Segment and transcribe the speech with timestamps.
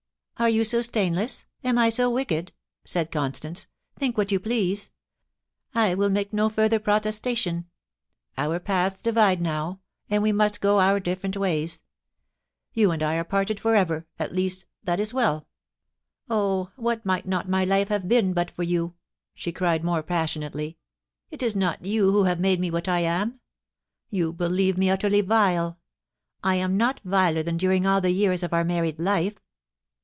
[0.41, 1.45] * Are you so stainless?
[1.63, 2.51] Am I so wicked ?*
[2.83, 4.89] said Constance, * Think what you please.
[5.75, 8.35] I will make no further protesta ¥S.,»^* 520 POLICY AXD PASSIOJV.
[8.35, 8.43] don.
[8.45, 9.79] Our paths divide now,
[10.09, 11.83] and we must go our different ways
[12.73, 15.45] You and I are parted for erer— at least, that is wdL...
[16.27, 18.95] Oh, what might not my life have been but for you?
[19.35, 20.79] she cried, more passionately.'
[21.29, 23.39] Is it not you who have made me what I am?
[24.09, 25.77] You believe me utterly vile.
[26.43, 29.35] I am not viler than during all the years of my married li^s.